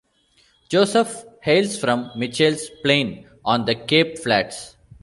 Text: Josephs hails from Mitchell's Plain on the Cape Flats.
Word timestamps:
Josephs 0.67 1.25
hails 1.43 1.77
from 1.77 2.09
Mitchell's 2.15 2.71
Plain 2.81 3.29
on 3.45 3.65
the 3.65 3.75
Cape 3.75 4.17
Flats. 4.17 4.75